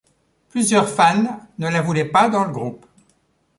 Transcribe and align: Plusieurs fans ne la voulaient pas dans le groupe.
Plusieurs 0.49 0.89
fans 0.89 1.41
ne 1.59 1.69
la 1.69 1.83
voulaient 1.83 2.05
pas 2.05 2.27
dans 2.27 2.43
le 2.43 2.51
groupe. 2.51 2.87